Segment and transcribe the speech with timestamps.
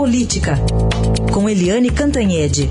[0.00, 0.54] Política,
[1.30, 2.70] com Eliane Cantanhede.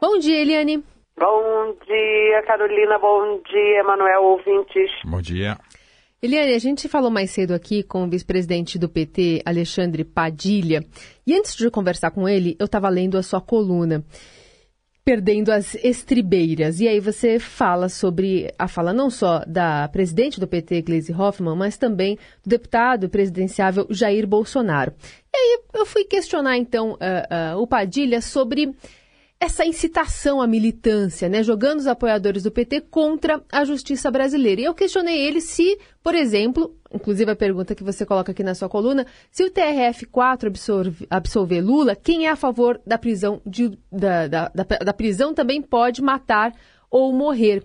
[0.00, 0.82] Bom dia, Eliane.
[1.18, 2.98] Bom dia, Carolina.
[2.98, 4.90] Bom dia, Manuel ouvintes.
[5.04, 5.58] Bom dia.
[6.22, 10.82] Eliane, a gente falou mais cedo aqui com o vice-presidente do PT, Alexandre Padilha,
[11.26, 14.02] e antes de conversar com ele, eu estava lendo a sua coluna,
[15.08, 16.80] Perdendo as Estribeiras.
[16.80, 21.56] E aí você fala sobre a fala não só da presidente do PT, Gleisi Hoffmann,
[21.56, 24.92] mas também do deputado presidenciável Jair Bolsonaro.
[25.32, 28.74] E aí eu fui questionar, então, uh, uh, o Padilha sobre
[29.40, 34.60] essa incitação à militância, né, jogando os apoiadores do PT contra a justiça brasileira.
[34.60, 38.54] E eu questionei ele se, por exemplo, inclusive a pergunta que você coloca aqui na
[38.54, 43.78] sua coluna, se o TRF4 absolve, absolver Lula, quem é a favor da prisão, de,
[43.92, 46.52] da, da, da, da prisão também pode matar
[46.90, 47.64] ou morrer.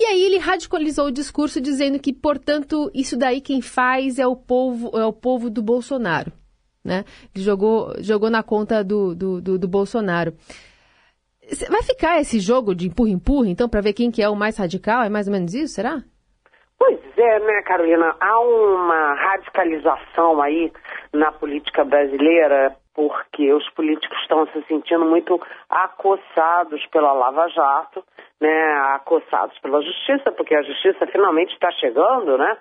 [0.00, 4.34] E aí ele radicalizou o discurso dizendo que, portanto, isso daí quem faz é o
[4.34, 6.32] povo, é o povo do Bolsonaro.
[6.82, 7.04] Né?
[7.32, 10.34] Ele jogou, jogou na conta do, do, do, do Bolsonaro.
[11.70, 15.02] Vai ficar esse jogo de empurra-empurra, então, para ver quem que é o mais radical?
[15.02, 16.02] É mais ou menos isso, será?
[16.78, 18.16] Pois é, né, Carolina?
[18.20, 20.72] Há uma radicalização aí
[21.12, 28.04] na política brasileira, porque os políticos estão se sentindo muito acossados pela Lava Jato,
[28.40, 32.56] né, acossados pela justiça, porque a justiça finalmente está chegando, né?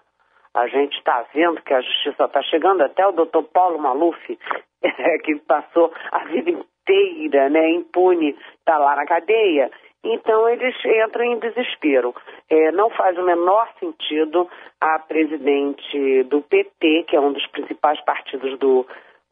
[0.54, 4.38] A gente está vendo que a justiça está chegando, até o doutor Paulo Maluf,
[5.24, 6.52] que passou a vida
[6.84, 9.72] inteira, né, impune, está lá na cadeia.
[10.04, 12.14] Então eles entram em desespero.
[12.50, 18.02] É, não faz o menor sentido a presidente do PT, que é um dos principais
[18.02, 18.86] partidos do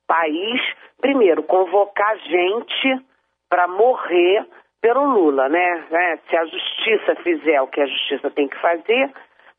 [0.08, 0.61] país,
[0.99, 3.05] primeiro convocar gente
[3.49, 4.45] para morrer
[4.81, 5.86] pelo Lula, né?
[5.91, 9.11] É, se a justiça fizer o que a justiça tem que fazer,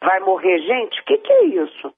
[0.02, 1.00] vai morrer gente?
[1.00, 1.88] O que, que é isso?
[1.88, 1.92] O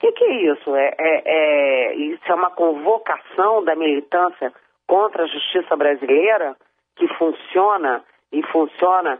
[0.00, 0.76] que, que é isso?
[0.76, 4.52] É, é, é, isso é uma convocação da militância
[4.86, 6.56] contra a justiça brasileira
[6.96, 8.02] que funciona
[8.32, 9.18] e funciona,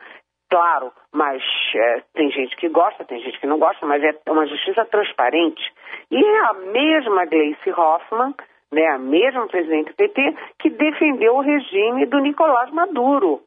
[0.50, 1.42] claro, mas
[1.74, 5.62] é, tem gente que gosta, tem gente que não gosta, mas é uma justiça transparente.
[6.10, 8.34] E é a mesma Gleice Hoffmann,
[8.72, 13.40] né, a mesma presidente do PT, que defendeu o regime do Nicolás Maduro,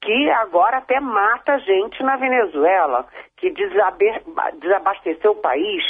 [0.00, 3.50] que agora até mata gente na Venezuela, que
[4.60, 5.82] desabasteceu o país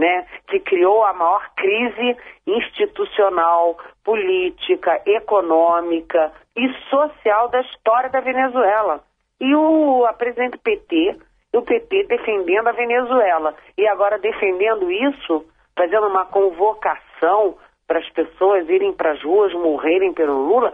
[0.00, 2.16] né, que criou a maior crise
[2.46, 9.04] institucional, política, econômica e social da história da Venezuela.
[9.38, 11.16] E o a presidente PT,
[11.54, 15.44] o PT defendendo a Venezuela e agora defendendo isso,
[15.76, 17.56] fazendo uma convocação
[17.86, 20.72] para as pessoas irem para as ruas, morrerem pelo Lula,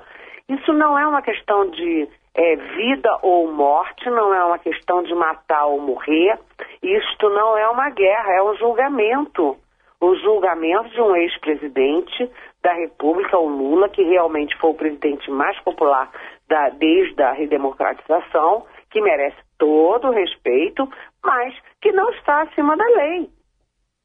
[0.49, 5.15] isso não é uma questão de é, vida ou morte, não é uma questão de
[5.15, 6.39] matar ou morrer.
[6.83, 9.57] Isto não é uma guerra, é um julgamento.
[9.99, 12.31] O julgamento de um ex-presidente
[12.63, 16.11] da República, o Lula, que realmente foi o presidente mais popular
[16.47, 20.87] da, desde a redemocratização, que merece todo o respeito,
[21.25, 23.31] mas que não está acima da lei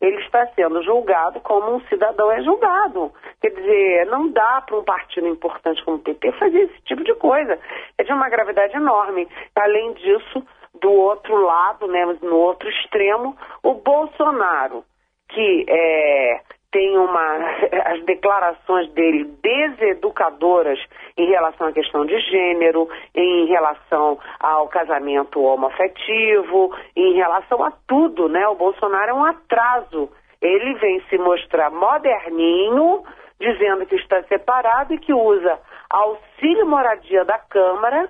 [0.02, 3.14] ele está sendo julgado como um cidadão é julgado.
[3.62, 7.60] Dizer, não dá para um partido importante como o PT fazer esse tipo de coisa.
[7.98, 9.28] É de uma gravidade enorme.
[9.56, 10.44] Além disso,
[10.82, 14.84] do outro lado, né, no outro extremo, o Bolsonaro,
[15.30, 16.42] que é,
[16.72, 17.38] tem uma
[17.86, 20.80] as declarações dele deseducadoras
[21.18, 28.28] em relação à questão de gênero, em relação ao casamento homoafetivo, em relação a tudo,
[28.30, 28.48] né?
[28.48, 30.10] O Bolsonaro é um atraso.
[30.42, 33.04] Ele vem se mostrar moderninho,
[33.40, 35.60] dizendo que está separado e que usa
[35.90, 38.10] auxílio moradia da Câmara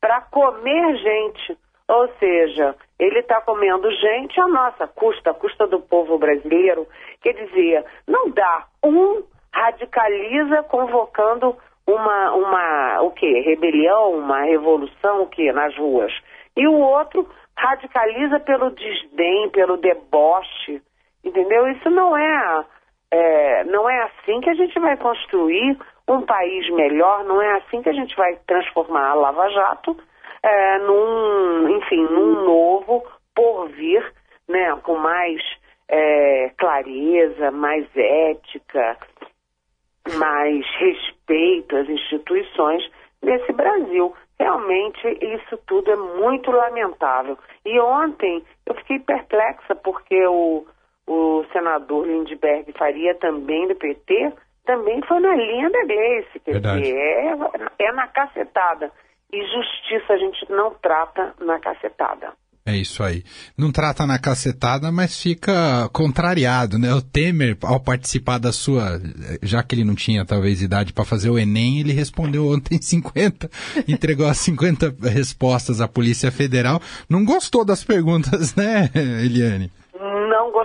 [0.00, 1.58] para comer gente.
[1.88, 6.86] Ou seja, ele está comendo gente a nossa custa, a custa do povo brasileiro.
[7.20, 8.66] Quer dizer, não dá.
[8.82, 11.56] Um radicaliza convocando
[11.86, 13.42] uma, uma o quê?
[13.44, 15.52] Rebelião, uma revolução, o quê?
[15.52, 16.12] Nas ruas.
[16.56, 20.80] E o outro radicaliza pelo desdém, pelo deboche.
[21.24, 21.68] Entendeu?
[21.68, 22.64] Isso não é,
[23.10, 25.78] é, não é assim que a gente vai construir
[26.08, 29.96] um país melhor, não é assim que a gente vai transformar a Lava Jato
[30.42, 33.04] é, num, enfim, num novo
[33.34, 34.12] porvir,
[34.48, 35.40] né, com mais
[35.88, 38.98] é, clareza, mais ética,
[40.16, 42.82] mais respeito às instituições
[43.22, 44.14] nesse Brasil.
[44.38, 47.38] Realmente, isso tudo é muito lamentável.
[47.64, 50.66] E ontem eu fiquei perplexa porque o,
[51.12, 54.32] o senador Lindbergh Faria, também do PT,
[54.64, 56.40] também foi na linha da Gleice.
[56.44, 57.34] Quer dizer, é,
[57.78, 58.90] é na cacetada.
[59.32, 62.32] e justiça a gente não trata na cacetada.
[62.64, 63.24] É isso aí.
[63.58, 66.94] Não trata na cacetada, mas fica contrariado, né?
[66.94, 69.00] O Temer, ao participar da sua,
[69.42, 73.50] já que ele não tinha talvez idade para fazer o Enem, ele respondeu ontem 50,
[73.88, 76.80] entregou as 50 respostas à Polícia Federal.
[77.08, 79.70] Não gostou das perguntas, né, Eliane?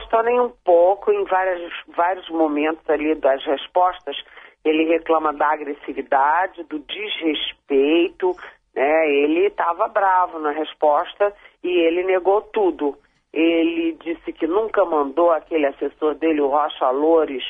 [0.07, 1.11] Não gostou nem um pouco.
[1.11, 4.15] Em vários, vários momentos ali das respostas,
[4.63, 8.35] ele reclama da agressividade, do desrespeito,
[8.75, 9.09] né?
[9.09, 11.33] Ele estava bravo na resposta
[11.63, 12.97] e ele negou tudo.
[13.33, 17.43] Ele disse que nunca mandou aquele assessor dele, o Rocha Loures,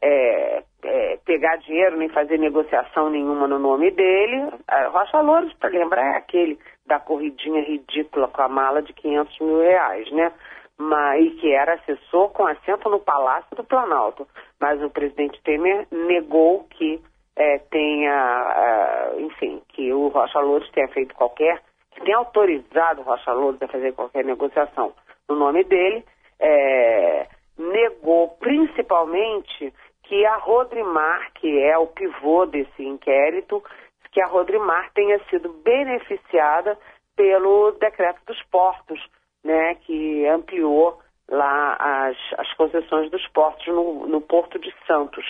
[0.00, 4.50] é, é, pegar dinheiro nem fazer negociação nenhuma no nome dele.
[4.90, 9.60] Rocha Loures, para lembrar, é aquele da corridinha ridícula com a mala de 500 mil
[9.60, 10.32] reais, né?
[10.78, 14.26] Mas, e que era assessor com assento no Palácio do Planalto.
[14.60, 17.02] Mas o presidente Temer negou que
[17.36, 23.04] é, tenha, uh, enfim, que o Rocha Loures tenha feito qualquer, que tenha autorizado o
[23.04, 24.92] Rocha Loures a fazer qualquer negociação
[25.28, 26.04] no nome dele,
[26.40, 27.26] é,
[27.56, 29.72] negou principalmente
[30.04, 33.62] que a Rodrimar, que é o pivô desse inquérito,
[34.10, 36.78] que a Rodrimar tenha sido beneficiada
[37.14, 39.00] pelo decreto dos portos,
[39.48, 45.24] né, que ampliou lá as, as concessões dos portos no, no Porto de Santos.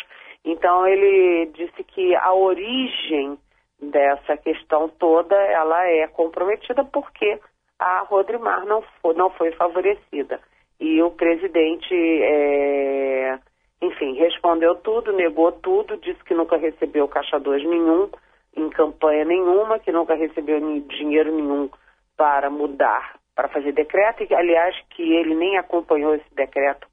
[0.44, 3.38] Então ele disse que a origem
[3.80, 7.38] dessa questão toda ela é comprometida porque
[7.78, 10.40] a Rodrimar não foi, não foi favorecida.
[10.80, 13.38] E o presidente, é,
[13.80, 18.08] enfim, respondeu tudo, negou tudo, disse que nunca recebeu caixa 2 nenhum,
[18.56, 21.70] em campanha nenhuma, que nunca recebeu dinheiro nenhum
[22.16, 26.88] para mudar, para fazer decreto, e aliás que ele nem acompanhou esse decreto,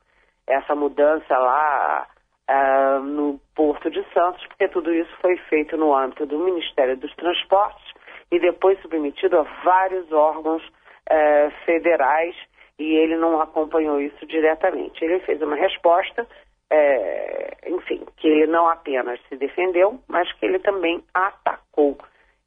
[0.45, 2.06] essa mudança lá
[2.47, 7.12] uh, no Porto de Santos, porque tudo isso foi feito no âmbito do Ministério dos
[7.15, 7.83] Transportes
[8.31, 12.36] e depois submetido a vários órgãos uh, federais
[12.77, 15.03] e ele não acompanhou isso diretamente.
[15.03, 16.27] Ele fez uma resposta,
[16.69, 21.98] é, enfim, que ele não apenas se defendeu, mas que ele também atacou.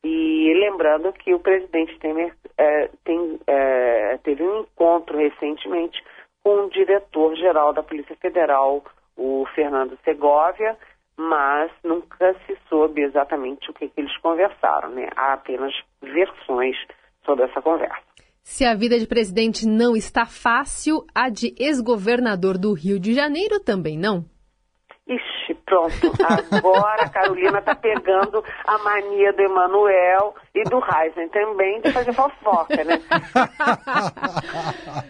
[0.04, 6.02] E lembrando que o presidente Temer é, tem, é, teve um encontro recentemente
[6.42, 8.84] com o diretor-geral da Polícia Federal,
[9.16, 10.76] o Fernando Segovia,
[11.16, 15.08] mas nunca se soube exatamente o que, que eles conversaram, né?
[15.16, 16.76] Há apenas versões
[17.24, 18.08] sobre essa conversa.
[18.42, 23.60] Se a vida de presidente não está fácil, a de ex-governador do Rio de Janeiro
[23.60, 24.24] também não?
[25.68, 26.12] Pronto.
[26.50, 32.14] Agora a Carolina tá pegando a mania do Emanuel e do Heisen também de fazer
[32.14, 32.98] fofoca, né?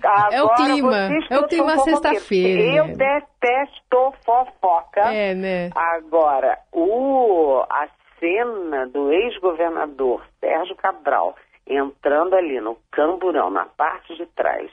[0.02, 1.10] Agora, é o clima.
[1.30, 2.76] É o clima sexta-feira.
[2.76, 2.94] Eu né?
[2.94, 5.12] detesto fofoca.
[5.12, 5.70] É, né?
[5.76, 7.86] Agora, o, a
[8.18, 11.36] cena do ex-governador Sérgio Cabral
[11.68, 14.68] entrando ali no camburão, na parte de trás,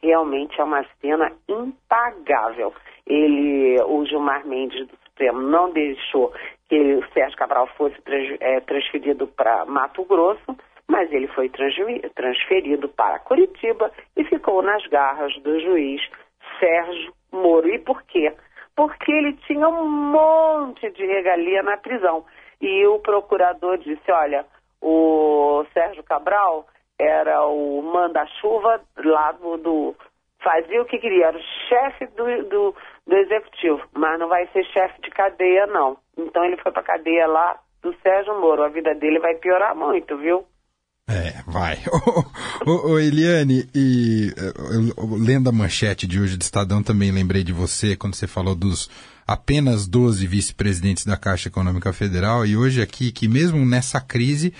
[0.00, 2.72] realmente é uma cena impagável
[3.08, 6.32] ele, o Gilmar Mendes do Supremo não deixou
[6.68, 7.96] que o Sérgio Cabral fosse
[8.38, 10.56] é, transferido para Mato Grosso,
[10.86, 11.50] mas ele foi
[12.14, 16.00] transferido para Curitiba e ficou nas garras do juiz
[16.60, 17.68] Sérgio Moro.
[17.68, 18.32] E por quê?
[18.76, 22.24] Porque ele tinha um monte de regalia na prisão.
[22.60, 24.46] E o procurador disse: olha,
[24.80, 26.64] o Sérgio Cabral
[26.98, 29.96] era o manda-chuva lá do, do,
[30.48, 32.74] fazia o que queria, era o chefe do, do,
[33.06, 35.98] do executivo, mas não vai ser chefe de cadeia, não.
[36.16, 38.64] Então ele foi para cadeia lá do Sérgio Moro.
[38.64, 40.46] A vida dele vai piorar muito, viu?
[41.06, 41.78] É, vai.
[42.66, 44.32] ô, Eliane, e
[44.96, 48.54] eu, lendo a manchete de hoje do Estadão, também lembrei de você quando você falou
[48.54, 48.90] dos
[49.26, 54.54] apenas 12 vice-presidentes da Caixa Econômica Federal, e hoje aqui que mesmo nessa crise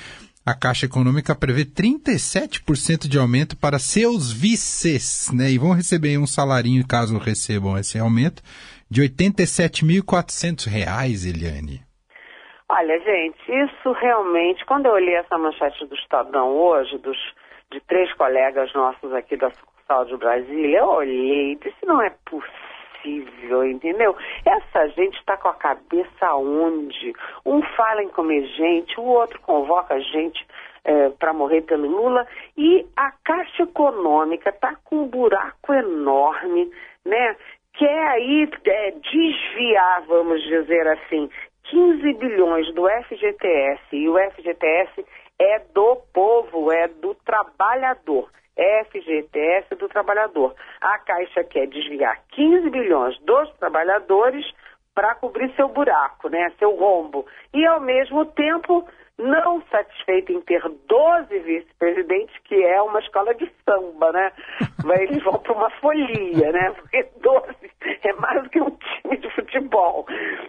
[0.48, 5.50] a Caixa Econômica prevê 37% de aumento para seus vices, né?
[5.50, 8.42] E vão receber um salarinho, caso recebam esse aumento,
[8.90, 11.82] de R$ 87.400, Eliane.
[12.66, 17.18] Olha, gente, isso realmente, quando eu olhei essa manchete do Estadão hoje, dos,
[17.70, 22.08] de três colegas nossos aqui da sucursal de Brasília, eu olhei e disse, não é
[22.24, 22.67] possível
[23.08, 24.16] possível, entendeu?
[24.44, 27.12] Essa gente está com a cabeça onde?
[27.44, 30.46] Um fala em comer gente, o outro convoca gente
[30.84, 36.70] é, para morrer pelo Lula e a Caixa Econômica está com um buraco enorme,
[37.04, 37.36] né?
[37.74, 41.30] Quer aí é, desviar, vamos dizer assim,
[41.64, 45.04] 15 bilhões do FGTS e o FGTS
[45.38, 48.28] é do povo, é do trabalhador.
[48.58, 50.54] FGTS do trabalhador.
[50.80, 54.44] A Caixa quer desviar 15 bilhões dos trabalhadores
[54.94, 57.24] para cobrir seu buraco, né, seu rombo.
[57.54, 58.84] E, ao mesmo tempo,
[59.18, 64.32] não satisfeita em ter 12 vice-presidentes, que é uma escola de samba, né?
[65.00, 66.70] Eles vão para uma folia, né?
[66.70, 67.70] Porque 12
[68.04, 70.06] é mais do que um time de futebol.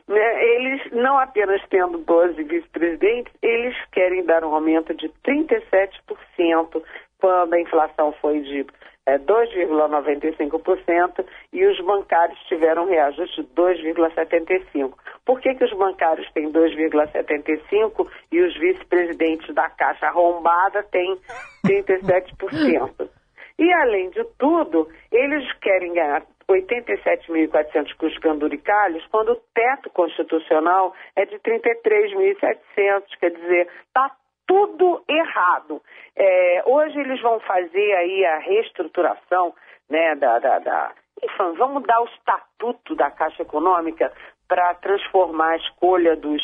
[0.07, 0.43] Né?
[0.43, 6.83] Eles, não apenas tendo 12 vice-presidentes, eles querem dar um aumento de 37%
[7.19, 8.65] quando a inflação foi de
[9.05, 14.93] é, 2,95% e os bancários tiveram reajuste de 2,75%.
[15.25, 21.17] Por que, que os bancários têm 2,75% e os vice-presidentes da Caixa arrombada têm
[21.65, 23.09] 37%?
[23.57, 31.25] E, além de tudo, eles querem ganhar 87.400 custos penduricalhos, quando o teto constitucional é
[31.25, 34.15] de 33.700, quer dizer, está
[34.49, 35.79] tudo errado.
[36.15, 39.53] É, hoje eles vão fazer aí a reestruturação
[39.87, 40.91] né, da, da, da...
[41.21, 44.11] Enfim, vamos mudar o estatuto da Caixa Econômica
[44.47, 46.41] para transformar a escolha dos,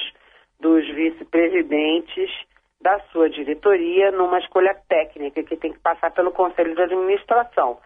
[0.59, 2.29] dos vice-presidentes
[2.79, 7.79] da sua diretoria numa escolha técnica que tem que passar pelo Conselho de Administração.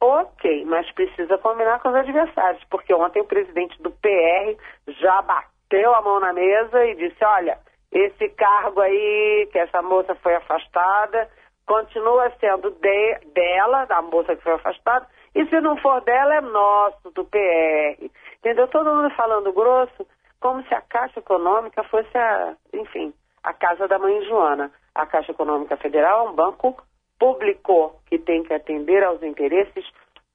[0.00, 4.56] Ok, mas precisa combinar com os adversários, porque ontem o presidente do PR
[4.88, 7.58] já bateu a mão na mesa e disse: olha,
[7.92, 11.28] esse cargo aí, que essa moça foi afastada,
[11.66, 16.40] continua sendo de, dela, da moça que foi afastada, e se não for dela, é
[16.40, 18.10] nosso, do PR.
[18.38, 18.68] Entendeu?
[18.68, 20.06] Todo mundo falando grosso,
[20.40, 23.12] como se a Caixa Econômica fosse a, enfim,
[23.42, 24.70] a casa da mãe Joana.
[24.94, 26.76] A Caixa Econômica Federal é um banco
[27.18, 29.84] público que tem que atender aos interesses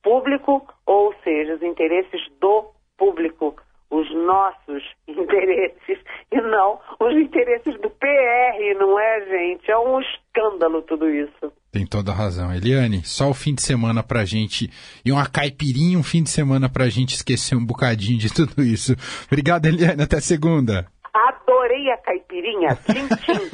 [0.04, 3.56] público, ou seja, os interesses do público,
[3.92, 6.00] os nossos interesses
[6.32, 9.70] e não os interesses do PR, não é, gente?
[9.70, 11.52] É um escândalo tudo isso.
[11.72, 12.54] Tem toda a razão.
[12.54, 14.70] Eliane, só o fim de semana pra gente,
[15.06, 18.94] e uma caipirinha um fim de semana pra gente esquecer um bocadinho de tudo isso.
[19.28, 20.88] Obrigado, Eliane, até segunda.
[21.14, 23.50] Adorei a caipirinha, tchim-tchim.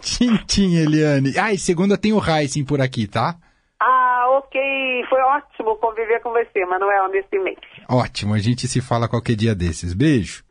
[0.00, 1.38] tchim-tchim, Eliane.
[1.38, 3.36] Ah, e segunda tem o Heisen por aqui, tá?
[3.80, 4.60] Ah, ok.
[5.08, 7.58] Foi ótimo conviver com você, Manuel, nesse mês.
[7.88, 9.94] Ótimo, a gente se fala qualquer dia desses.
[9.94, 10.47] Beijo.